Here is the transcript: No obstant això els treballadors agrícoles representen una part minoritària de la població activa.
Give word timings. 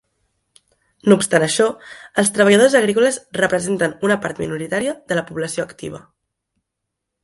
No 1.11 1.17
obstant 1.21 1.45
això 1.47 1.67
els 2.23 2.33
treballadors 2.39 2.79
agrícoles 2.81 3.21
representen 3.41 3.97
una 4.11 4.21
part 4.27 4.45
minoritària 4.47 5.01
de 5.13 5.23
la 5.23 5.29
població 5.31 5.71
activa. 5.71 6.07